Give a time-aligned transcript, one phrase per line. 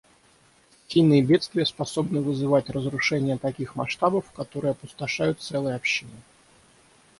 [0.81, 6.09] Стихийные бедствия способны вызывать разрушения таких масштабов, которые опустошают целые общины.